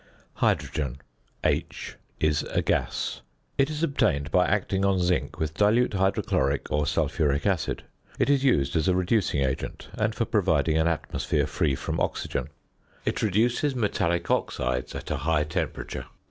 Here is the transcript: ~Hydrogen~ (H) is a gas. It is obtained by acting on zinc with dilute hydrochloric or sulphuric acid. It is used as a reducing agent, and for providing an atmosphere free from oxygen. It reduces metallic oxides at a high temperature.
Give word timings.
~Hydrogen~ 0.37 0.97
(H) 1.43 1.95
is 2.19 2.41
a 2.49 2.63
gas. 2.63 3.21
It 3.59 3.69
is 3.69 3.83
obtained 3.83 4.31
by 4.31 4.47
acting 4.47 4.83
on 4.83 4.97
zinc 4.97 5.37
with 5.39 5.53
dilute 5.53 5.93
hydrochloric 5.93 6.71
or 6.71 6.87
sulphuric 6.87 7.45
acid. 7.45 7.83
It 8.17 8.27
is 8.27 8.43
used 8.43 8.75
as 8.75 8.87
a 8.87 8.95
reducing 8.95 9.43
agent, 9.43 9.89
and 9.93 10.15
for 10.15 10.25
providing 10.25 10.75
an 10.79 10.87
atmosphere 10.87 11.45
free 11.45 11.75
from 11.75 11.99
oxygen. 11.99 12.47
It 13.05 13.21
reduces 13.21 13.75
metallic 13.75 14.31
oxides 14.31 14.95
at 14.95 15.11
a 15.11 15.17
high 15.17 15.43
temperature. 15.43 16.05